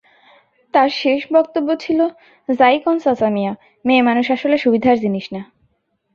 তার 0.73 0.89
শেষ 0.93 1.21
বক্তব্য 1.33 1.69
ছিল, 1.75 1.99
যাই 2.49 2.77
কন 2.79 2.95
চাচামিয়া, 2.99 3.51
মেয়েমানুষ 3.85 4.25
আসলে 4.31 4.55
সুবিধার 4.57 4.95
জিনিস 4.97 5.25
না। 5.33 5.41